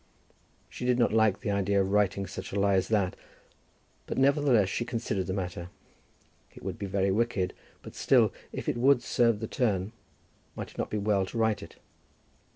She 0.67 0.83
did 0.83 0.97
not 0.97 1.13
like 1.13 1.41
the 1.41 1.51
idea 1.51 1.79
of 1.79 1.91
writing 1.91 2.25
such 2.25 2.51
a 2.51 2.59
lie 2.59 2.73
as 2.73 2.87
that, 2.87 3.15
but 4.07 4.17
nevertheless 4.17 4.67
she 4.67 4.83
considered 4.83 5.27
the 5.27 5.31
matter. 5.33 5.69
It 6.55 6.63
would 6.63 6.79
be 6.79 6.87
very 6.87 7.11
wicked; 7.11 7.53
but 7.83 7.93
still, 7.93 8.33
if 8.51 8.67
it 8.67 8.77
would 8.77 9.03
serve 9.03 9.39
the 9.41 9.47
turn, 9.47 9.91
might 10.55 10.71
it 10.71 10.77
not 10.79 10.89
be 10.89 10.97
well 10.97 11.27
to 11.27 11.37
write 11.37 11.61
it? 11.61 11.75